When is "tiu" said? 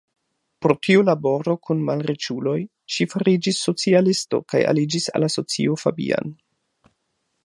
0.85-1.03